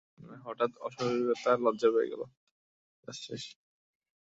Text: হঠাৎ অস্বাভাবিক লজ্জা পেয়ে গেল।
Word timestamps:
হঠাৎ 0.45 0.71
অস্বাভাবিক 0.79 1.59
লজ্জা 1.65 1.89
পেয়ে 1.93 2.09
গেল। 2.11 2.21